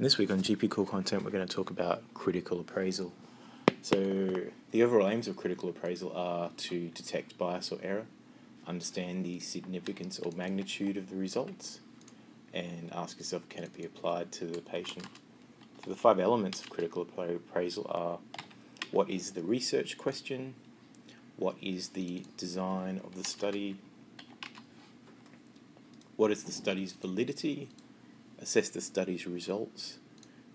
this 0.00 0.16
week 0.16 0.30
on 0.30 0.40
GP 0.40 0.70
Core 0.70 0.86
Content, 0.86 1.22
we're 1.24 1.30
going 1.30 1.46
to 1.46 1.54
talk 1.54 1.68
about 1.68 2.02
critical 2.14 2.58
appraisal. 2.58 3.12
So, 3.82 4.46
the 4.70 4.82
overall 4.82 5.06
aims 5.06 5.28
of 5.28 5.36
critical 5.36 5.68
appraisal 5.68 6.10
are 6.16 6.48
to 6.56 6.88
detect 6.88 7.36
bias 7.36 7.70
or 7.70 7.78
error, 7.82 8.06
understand 8.66 9.26
the 9.26 9.40
significance 9.40 10.18
or 10.18 10.32
magnitude 10.32 10.96
of 10.96 11.10
the 11.10 11.16
results, 11.16 11.80
and 12.54 12.88
ask 12.94 13.18
yourself 13.18 13.46
can 13.50 13.62
it 13.62 13.76
be 13.76 13.84
applied 13.84 14.32
to 14.32 14.46
the 14.46 14.62
patient. 14.62 15.04
So, 15.84 15.90
the 15.90 15.96
five 15.96 16.18
elements 16.18 16.62
of 16.62 16.70
critical 16.70 17.02
appraisal 17.02 17.86
are 17.90 18.18
what 18.92 19.10
is 19.10 19.32
the 19.32 19.42
research 19.42 19.98
question, 19.98 20.54
what 21.36 21.56
is 21.60 21.90
the 21.90 22.24
design 22.38 23.02
of 23.04 23.16
the 23.16 23.24
study, 23.24 23.76
what 26.16 26.30
is 26.30 26.44
the 26.44 26.52
study's 26.52 26.94
validity, 26.94 27.68
assess 28.40 28.68
the 28.68 28.80
study's 28.80 29.26
results, 29.26 29.98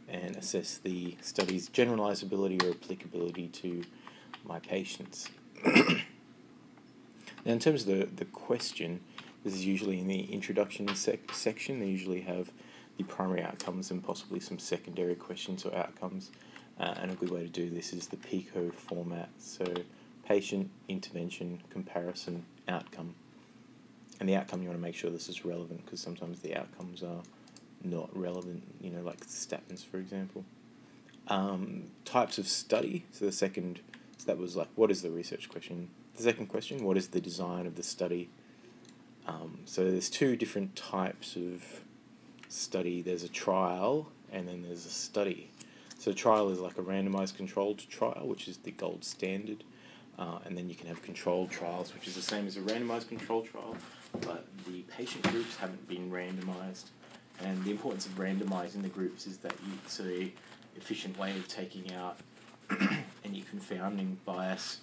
and 0.08 0.36
assess 0.36 0.78
the 0.78 1.18
study's 1.22 1.70
generalizability 1.70 2.62
or 2.64 2.72
applicability 2.72 3.48
to 3.48 3.84
my 4.44 4.60
patients. 4.60 5.30
now, 5.66 5.96
in 7.46 7.60
terms 7.60 7.88
of 7.88 7.88
the, 7.88 8.06
the 8.16 8.26
question, 8.26 9.02
this 9.44 9.54
is 9.54 9.66
usually 9.66 10.00
in 10.00 10.08
the 10.08 10.22
introduction 10.34 10.94
sec- 10.96 11.32
section. 11.34 11.80
They 11.80 11.88
usually 11.88 12.22
have 12.22 12.52
the 12.98 13.04
primary 13.04 13.42
outcomes 13.42 13.92
and 13.92 14.04
possibly 14.04 14.40
some 14.40 14.60
secondary 14.60 15.16
questions 15.16 15.66
or 15.66 15.76
outcomes. 15.76 16.32
Uh, 16.80 16.94
and 17.02 17.12
a 17.12 17.16
good 17.16 17.32
way 17.32 17.42
to 17.42 17.48
do 17.48 17.70
this 17.70 17.94
is 17.94 18.08
the 18.08 18.18
PICO 18.18 18.70
format. 18.70 19.30
So, 19.38 19.66
patient, 20.28 20.70
intervention, 20.90 21.62
comparison, 21.70 22.46
outcome. 22.68 23.16
And 24.20 24.28
the 24.28 24.36
outcome, 24.36 24.62
you 24.62 24.70
want 24.70 24.80
to 24.80 24.84
make 24.84 24.96
sure 24.96 25.10
this 25.10 25.30
is 25.30 25.46
relevant 25.46 25.86
because 25.86 26.00
sometimes 26.00 26.40
the 26.40 26.56
outcomes 26.56 27.04
are 27.04 27.22
not 27.86 28.16
relevant, 28.18 28.64
you 28.82 28.90
know, 28.90 29.02
like 29.02 29.26
statins, 29.26 29.86
for 29.86 29.98
example. 29.98 30.44
Um, 31.28 31.86
types 32.04 32.38
of 32.38 32.48
study. 32.48 33.06
So 33.12 33.26
the 33.26 33.32
second, 33.32 33.80
so 34.18 34.26
that 34.26 34.38
was 34.38 34.56
like, 34.56 34.68
what 34.76 34.92
is 34.92 35.02
the 35.02 35.12
research 35.12 35.50
question? 35.50 35.90
The 36.18 36.24
second 36.24 36.48
question, 36.48 36.84
what 36.84 36.98
is 36.98 37.10
the 37.10 37.22
design 37.22 37.66
of 37.66 37.76
the 37.76 37.84
study? 37.84 38.30
Um, 39.28 39.60
so 39.66 39.90
there's 39.90 40.10
two 40.10 40.36
different 40.36 40.76
types 40.76 41.36
of 41.36 41.82
study. 42.48 43.02
There's 43.02 43.24
a 43.24 43.30
trial, 43.30 44.08
and 44.32 44.48
then 44.48 44.62
there's 44.62 44.86
a 44.86 44.90
study. 44.90 45.50
So 45.98 46.14
trial 46.14 46.50
is 46.50 46.60
like 46.60 46.78
a 46.78 46.82
randomized 46.84 47.36
controlled 47.36 47.80
trial, 47.90 48.24
which 48.26 48.48
is 48.48 48.58
the 48.58 48.72
gold 48.72 49.04
standard. 49.04 49.64
Uh, 50.18 50.40
and 50.46 50.58
then 50.58 50.70
you 50.70 50.76
can 50.76 50.88
have 50.88 51.02
controlled 51.02 51.52
trials, 51.52 51.94
which 51.94 52.08
is 52.08 52.16
the 52.16 52.22
same 52.22 52.48
as 52.48 52.56
a 52.56 52.62
randomized 52.62 53.10
controlled 53.10 53.48
trial, 53.48 53.76
but 54.22 54.46
the 54.66 54.82
patient 54.84 55.24
groups 55.30 55.58
haven't 55.58 55.86
been 55.90 56.10
randomized. 56.10 56.86
And 57.44 57.64
the 57.64 57.72
importance 57.72 58.06
of 58.06 58.14
randomizing 58.14 58.82
the 58.82 58.90
groups 58.90 59.28
is 59.28 59.38
that 59.38 59.54
you, 59.66 59.74
it's 59.84 60.00
a 60.00 60.32
efficient 60.76 61.18
way 61.18 61.32
of 61.32 61.48
taking 61.48 61.94
out 61.94 62.18
any 63.26 63.42
confounding 63.42 64.18
bias. 64.26 64.80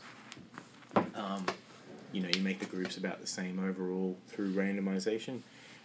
Um, 1.15 1.47
you 2.13 2.21
know, 2.21 2.29
you 2.35 2.43
make 2.43 2.59
the 2.59 2.67
groups 2.67 2.97
about 2.97 3.21
the 3.21 3.27
same 3.27 3.59
overall 3.59 4.17
through 4.29 4.53
randomization, 4.53 5.41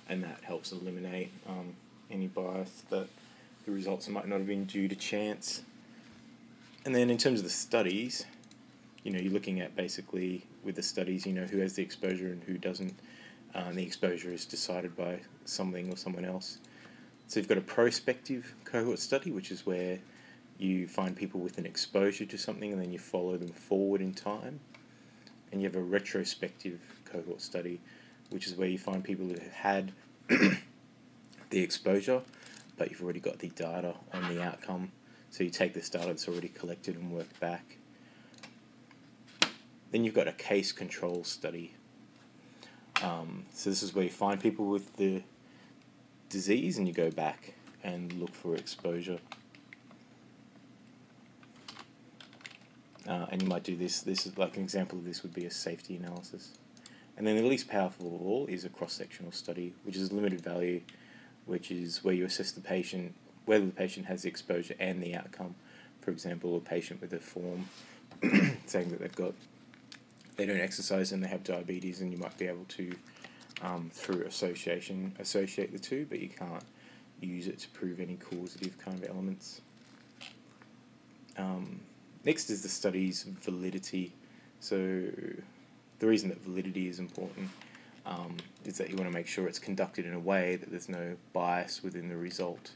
and 0.10 0.24
that 0.24 0.42
helps 0.44 0.72
eliminate 0.72 1.32
um, 1.48 1.76
any 2.12 2.28
bias 2.28 2.84
that 2.90 3.08
the 3.66 3.72
results 3.72 4.08
might 4.10 4.28
not 4.28 4.40
have 4.40 4.48
been 4.48 4.66
due 4.66 4.88
to 4.88 4.96
chance. 4.96 5.62
And 6.86 6.96
then 6.96 7.10
in 7.10 7.18
terms 7.18 7.40
of 7.40 7.44
the 7.44 7.52
studies, 7.52 8.26
you 9.04 9.12
know, 9.12 9.20
you're 9.20 9.34
looking 9.34 9.60
at 9.62 9.76
basically 9.76 10.44
with 10.64 10.76
the 10.76 10.84
studies, 10.84 11.26
you 11.26 11.34
know, 11.34 11.46
who 11.46 11.60
has 11.60 11.74
the 11.76 11.82
exposure 11.82 12.28
and 12.28 12.44
who 12.44 12.58
doesn't. 12.58 12.94
Uh, 13.56 13.72
the 13.72 13.84
exposure 13.84 14.32
is 14.32 14.46
decided 14.46 14.96
by 14.96 15.20
something 15.46 15.92
or 15.92 15.98
someone 15.98 16.26
else. 16.26 16.60
So 17.28 17.40
you've 17.40 17.50
got 17.50 17.58
a 17.58 17.62
prospective 17.62 18.56
cohort 18.64 19.00
study, 19.00 19.32
which 19.32 19.52
is 19.52 19.66
where 19.66 20.00
you 20.58 20.88
find 20.88 21.16
people 21.16 21.40
with 21.40 21.58
an 21.58 21.66
exposure 21.66 22.26
to 22.26 22.38
something 22.38 22.72
and 22.72 22.82
then 22.82 22.92
you 22.92 23.00
follow 23.00 23.38
them 23.38 23.50
forward 23.50 24.02
in 24.02 24.14
time. 24.14 24.60
And 25.52 25.62
you 25.62 25.68
have 25.68 25.76
a 25.76 25.82
retrospective 25.82 26.80
cohort 27.06 27.42
study, 27.42 27.80
which 28.30 28.48
is 28.48 28.56
where 28.56 28.68
you 28.68 28.78
find 28.78 29.04
people 29.04 29.28
who 29.28 29.34
have 29.34 29.52
had 29.52 29.92
the 30.28 30.60
exposure, 31.52 32.22
but 32.78 32.90
you've 32.90 33.02
already 33.02 33.20
got 33.20 33.40
the 33.40 33.50
data 33.50 33.96
on 34.14 34.34
the 34.34 34.42
outcome. 34.42 34.92
So 35.30 35.44
you 35.44 35.50
take 35.50 35.74
this 35.74 35.90
data 35.90 36.08
that's 36.08 36.28
already 36.28 36.50
collected 36.50 36.96
and 36.96 37.12
work 37.12 37.40
back. 37.40 37.78
Then 39.92 40.04
you've 40.04 40.14
got 40.14 40.28
a 40.28 40.34
case 40.34 40.72
control 40.72 41.24
study. 41.24 41.76
Um, 43.02 43.46
so 43.54 43.70
this 43.70 43.84
is 43.84 43.94
where 43.94 44.06
you 44.06 44.10
find 44.10 44.40
people 44.40 44.66
with 44.66 44.96
the 44.98 45.24
disease 46.30 46.78
and 46.78 46.88
you 46.88 46.94
go 46.94 47.12
back 47.12 47.54
and 47.84 48.12
look 48.14 48.34
for 48.34 48.56
exposure. 48.56 49.20
Uh, 53.08 53.26
and 53.32 53.42
you 53.42 53.48
might 53.48 53.64
do 53.64 53.76
this. 53.76 54.02
This 54.02 54.26
is 54.26 54.38
like 54.38 54.58
an 54.58 54.64
example 54.64 54.98
of 54.98 55.06
this 55.06 55.24
would 55.24 55.34
be 55.34 55.46
a 55.46 55.52
safety 55.52 55.96
analysis. 55.96 56.52
And 57.16 57.26
then 57.26 57.38
the 57.38 57.44
least 57.44 57.70
powerful 57.70 58.16
of 58.16 58.22
all 58.22 58.46
is 58.48 58.66
a 58.66 58.70
cross 58.70 58.94
sectional 58.94 59.32
study, 59.32 59.74
which 59.84 59.96
is 59.96 60.12
limited 60.12 60.42
value, 60.42 60.82
which 61.46 61.72
is 61.72 62.04
where 62.04 62.14
you 62.14 62.26
assess 62.26 62.52
the 62.52 62.62
patient, 62.62 63.16
whether 63.46 63.66
the 63.66 63.72
patient 63.72 64.08
has 64.08 64.24
the 64.24 64.30
exposure 64.30 64.76
and 64.80 65.02
the 65.02 65.16
outcome. 65.16 65.56
For 66.02 66.12
example, 66.12 66.56
a 66.58 66.60
patient 66.60 67.02
with 67.02 67.14
a 67.14 67.20
form 67.20 67.70
saying 68.66 68.90
that 68.90 69.00
they've 69.00 69.16
got, 69.16 69.34
they 70.38 70.46
don't 70.46 70.62
exercise 70.62 71.12
and 71.12 71.22
they 71.22 71.28
have 71.28 71.44
diabetes, 71.44 72.02
and 72.02 72.12
you 72.12 72.18
might 72.18 72.38
be 72.38 72.48
able 72.48 72.66
to 72.70 72.92
um, 73.62 73.90
through 73.94 74.24
association 74.24 75.14
associate 75.20 75.72
the 75.72 75.80
two, 75.80 76.06
but 76.10 76.20
you 76.20 76.30
can't 76.30 76.64
use 77.20 77.48
it 77.48 77.60
to 77.60 77.70
prove 77.70 78.00
any 78.00 78.16
causative 78.16 78.78
kind 78.78 79.04
of 79.04 79.10
elements. 79.10 79.62
Um, 81.38 81.82
next 82.24 82.50
is 82.50 82.62
the 82.62 82.70
study's 82.70 83.24
validity. 83.24 84.14
So 84.60 84.78
the 86.00 86.08
reason 86.08 86.30
that 86.30 86.42
validity 86.42 86.88
is 86.88 87.00
important 87.00 87.50
um, 88.06 88.38
is 88.66 88.78
that 88.78 88.90
you 88.90 88.96
want 88.96 89.10
to 89.10 89.14
make 89.14 89.28
sure 89.28 89.48
it's 89.48 89.60
conducted 89.60 90.06
in 90.06 90.14
a 90.14 90.20
way 90.20 90.56
that 90.56 90.70
there's 90.70 90.90
no 90.90 91.16
bias 91.34 91.84
within 91.84 92.10
the 92.10 92.18
result. 92.18 92.72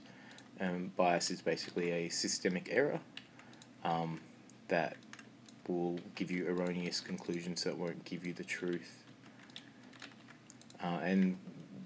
Um, 0.60 0.92
bias 0.96 1.32
is 1.32 1.42
basically 1.42 1.92
a 1.92 2.10
systemic 2.10 2.68
error 2.72 3.00
um, 3.84 4.20
that 4.68 4.98
will 5.72 6.00
give 6.16 6.32
you 6.32 6.48
erroneous 6.48 7.00
conclusions 7.00 7.64
that 7.64 7.78
won't 7.78 8.04
give 8.06 8.26
you 8.26 8.34
the 8.34 8.44
truth 8.44 9.02
uh, 10.84 11.00
and 11.04 11.38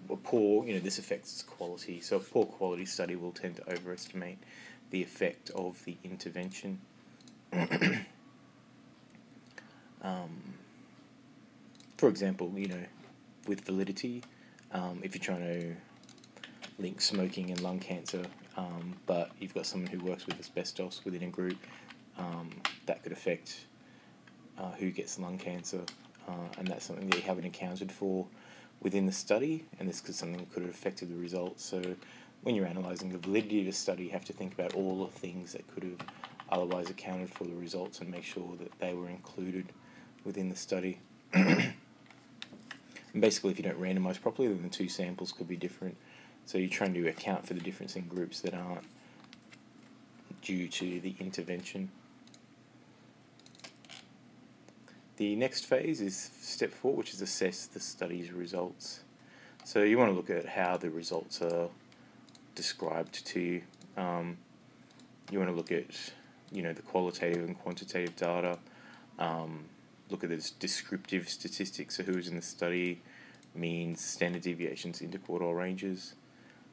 a 0.09 0.15
poor, 0.15 0.65
you 0.65 0.73
know, 0.73 0.79
this 0.79 0.99
affects 0.99 1.33
its 1.33 1.43
quality. 1.43 1.99
So 2.01 2.17
a 2.17 2.19
poor 2.19 2.45
quality 2.45 2.85
study 2.85 3.15
will 3.15 3.31
tend 3.31 3.57
to 3.57 3.69
overestimate 3.69 4.37
the 4.91 5.01
effect 5.01 5.49
of 5.51 5.83
the 5.85 5.97
intervention. 6.03 6.79
um, 10.01 10.53
for 11.97 12.09
example, 12.09 12.51
you 12.55 12.67
know, 12.67 12.83
with 13.47 13.61
validity, 13.61 14.23
um, 14.71 14.99
if 15.03 15.15
you're 15.15 15.23
trying 15.23 15.39
to 15.39 15.75
link 16.81 17.01
smoking 17.01 17.49
and 17.51 17.61
lung 17.61 17.79
cancer, 17.79 18.25
um, 18.57 18.95
but 19.05 19.31
you've 19.39 19.53
got 19.53 19.65
someone 19.65 19.89
who 19.89 19.99
works 19.99 20.25
with 20.25 20.39
asbestos 20.39 21.01
within 21.03 21.23
a 21.23 21.29
group, 21.29 21.57
um, 22.17 22.49
that 22.85 23.03
could 23.03 23.11
affect 23.11 23.65
uh, 24.57 24.71
who 24.73 24.91
gets 24.91 25.19
lung 25.19 25.37
cancer, 25.37 25.81
uh, 26.27 26.47
and 26.57 26.67
that's 26.67 26.85
something 26.85 27.09
that 27.09 27.17
you 27.17 27.23
haven't 27.23 27.45
accounted 27.45 27.91
for 27.91 28.27
within 28.81 29.05
the 29.05 29.11
study, 29.11 29.65
and 29.79 29.87
this 29.87 30.01
could 30.01 30.15
something 30.15 30.45
could 30.53 30.63
have 30.63 30.71
affected 30.71 31.09
the 31.09 31.15
results. 31.15 31.63
So 31.63 31.81
when 32.43 32.55
you're 32.55 32.65
analysing 32.65 33.11
the 33.11 33.17
validity 33.17 33.61
of 33.61 33.65
the 33.65 33.71
study, 33.71 34.05
you 34.05 34.11
have 34.11 34.25
to 34.25 34.33
think 34.33 34.53
about 34.53 34.73
all 34.73 35.05
the 35.05 35.11
things 35.11 35.53
that 35.53 35.67
could 35.73 35.83
have 35.83 36.07
otherwise 36.49 36.89
accounted 36.89 37.29
for 37.29 37.45
the 37.45 37.55
results 37.55 37.99
and 37.99 38.09
make 38.09 38.23
sure 38.23 38.55
that 38.57 38.77
they 38.79 38.93
were 38.93 39.09
included 39.09 39.71
within 40.23 40.49
the 40.49 40.55
study. 40.55 40.99
and 41.33 41.73
basically, 43.17 43.51
if 43.51 43.57
you 43.57 43.63
don't 43.63 43.81
randomise 43.81 44.21
properly, 44.21 44.47
then 44.47 44.61
the 44.61 44.69
two 44.69 44.87
samples 44.87 45.31
could 45.31 45.47
be 45.47 45.55
different. 45.55 45.97
So 46.45 46.59
you're 46.59 46.69
trying 46.69 46.93
to 46.93 47.07
account 47.07 47.47
for 47.47 47.55
the 47.55 47.59
difference 47.59 47.95
in 47.95 48.07
groups 48.07 48.41
that 48.41 48.53
aren't 48.53 48.85
due 50.41 50.67
to 50.67 50.99
the 50.99 51.15
intervention. 51.19 51.89
The 55.17 55.35
next 55.35 55.65
phase 55.65 56.01
is 56.01 56.31
step 56.41 56.71
four, 56.71 56.93
which 56.93 57.13
is 57.13 57.21
assess 57.21 57.65
the 57.65 57.79
study's 57.79 58.31
results. 58.31 59.01
So 59.63 59.81
you 59.81 59.97
want 59.97 60.11
to 60.11 60.15
look 60.15 60.29
at 60.29 60.45
how 60.45 60.75
the 60.77 60.89
results 60.89 61.41
are 61.41 61.69
described 62.53 63.25
to 63.27 63.39
you. 63.39 63.61
Um, 63.95 64.37
you 65.31 65.39
want 65.39 65.49
to 65.49 65.55
look 65.55 65.71
at, 65.71 65.85
you 66.51 66.61
know, 66.61 66.73
the 66.73 66.81
qualitative 66.81 67.45
and 67.45 67.57
quantitative 67.57 68.15
data. 68.15 68.59
Um, 69.17 69.65
look 70.09 70.23
at 70.23 70.29
the 70.29 70.51
descriptive 70.59 71.29
statistics, 71.29 71.95
so 71.95 72.03
who's 72.03 72.27
in 72.27 72.35
the 72.35 72.41
study, 72.41 73.01
means, 73.55 74.01
standard 74.03 74.41
deviations, 74.41 74.99
interquartile 74.99 75.55
ranges. 75.55 76.15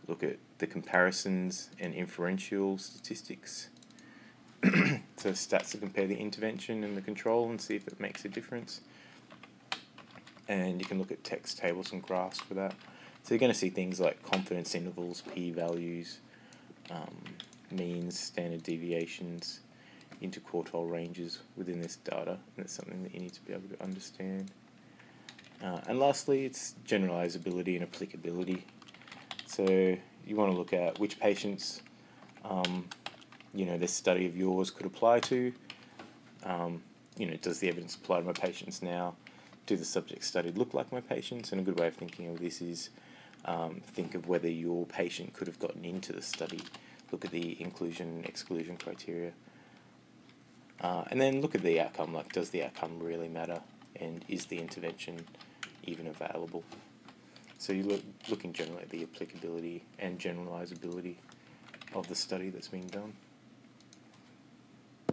Look 0.08 0.24
at 0.24 0.38
the 0.58 0.66
comparisons 0.66 1.70
and 1.78 1.94
inferential 1.94 2.76
statistics. 2.76 3.68
so 5.22 5.30
stats 5.30 5.70
to 5.70 5.78
compare 5.78 6.08
the 6.08 6.16
intervention 6.16 6.82
and 6.82 6.96
the 6.96 7.00
control 7.00 7.48
and 7.48 7.60
see 7.60 7.76
if 7.76 7.86
it 7.86 8.00
makes 8.00 8.24
a 8.24 8.28
difference. 8.28 8.80
And 10.48 10.80
you 10.80 10.84
can 10.84 10.98
look 10.98 11.12
at 11.12 11.22
text 11.22 11.58
tables 11.58 11.92
and 11.92 12.02
graphs 12.02 12.40
for 12.40 12.54
that. 12.54 12.74
So 13.22 13.32
you're 13.32 13.38
going 13.38 13.52
to 13.52 13.58
see 13.58 13.70
things 13.70 14.00
like 14.00 14.20
confidence 14.24 14.74
intervals, 14.74 15.22
p-values, 15.32 16.18
um, 16.90 17.16
means, 17.70 18.18
standard 18.18 18.64
deviations, 18.64 19.60
interquartile 20.20 20.90
ranges 20.90 21.38
within 21.56 21.80
this 21.80 21.94
data, 21.96 22.32
and 22.32 22.56
that's 22.56 22.72
something 22.72 23.04
that 23.04 23.14
you 23.14 23.20
need 23.20 23.32
to 23.32 23.40
be 23.42 23.52
able 23.52 23.68
to 23.68 23.80
understand. 23.80 24.50
Uh, 25.62 25.80
and 25.86 26.00
lastly, 26.00 26.44
it's 26.44 26.74
generalizability 26.84 27.76
and 27.76 27.84
applicability. 27.84 28.64
So 29.46 29.64
you 30.26 30.36
want 30.36 30.50
to 30.50 30.58
look 30.58 30.72
at 30.72 30.98
which 30.98 31.20
patients, 31.20 31.80
um, 32.44 32.88
you 33.54 33.66
know, 33.66 33.76
this 33.76 33.92
study 33.92 34.26
of 34.26 34.36
yours 34.36 34.70
could 34.70 34.86
apply 34.86 35.20
to. 35.20 35.52
Um, 36.44 36.82
you 37.16 37.26
know, 37.26 37.36
does 37.36 37.58
the 37.58 37.68
evidence 37.68 37.94
apply 37.94 38.20
to 38.20 38.26
my 38.26 38.32
patients 38.32 38.82
now? 38.82 39.14
Do 39.66 39.76
the 39.76 39.84
subjects 39.84 40.26
studied 40.26 40.56
look 40.56 40.74
like 40.74 40.90
my 40.90 41.00
patients? 41.00 41.52
And 41.52 41.60
a 41.60 41.64
good 41.64 41.78
way 41.78 41.86
of 41.86 41.94
thinking 41.94 42.28
of 42.28 42.40
this 42.40 42.60
is 42.60 42.90
um, 43.44 43.82
think 43.86 44.14
of 44.14 44.28
whether 44.28 44.48
your 44.48 44.86
patient 44.86 45.34
could 45.34 45.46
have 45.46 45.58
gotten 45.58 45.84
into 45.84 46.12
the 46.12 46.22
study. 46.22 46.60
Look 47.10 47.24
at 47.24 47.30
the 47.30 47.60
inclusion 47.60 48.08
and 48.08 48.26
exclusion 48.26 48.76
criteria. 48.76 49.32
Uh, 50.80 51.04
and 51.10 51.20
then 51.20 51.40
look 51.40 51.54
at 51.54 51.62
the 51.62 51.80
outcome, 51.80 52.12
like 52.12 52.32
does 52.32 52.50
the 52.50 52.64
outcome 52.64 52.98
really 52.98 53.28
matter 53.28 53.60
and 53.96 54.24
is 54.28 54.46
the 54.46 54.58
intervention 54.58 55.24
even 55.84 56.08
available? 56.08 56.64
So 57.58 57.72
you 57.72 57.84
look 57.84 58.02
looking 58.28 58.52
generally 58.52 58.82
at 58.82 58.90
the 58.90 59.04
applicability 59.04 59.84
and 59.98 60.18
generalizability 60.18 61.16
of 61.94 62.08
the 62.08 62.16
study 62.16 62.50
that's 62.50 62.68
being 62.68 62.88
done. 62.88 63.12